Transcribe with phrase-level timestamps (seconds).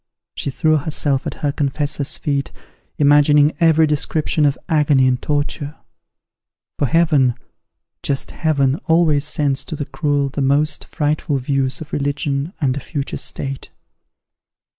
[0.33, 2.51] She threw herself at her confessor's feet,
[2.97, 5.75] imagining every description of agony and torture;
[6.79, 7.35] for Heaven
[8.01, 12.79] just Heaven, always sends to the cruel the most frightful views of religion and a
[12.79, 13.69] future state.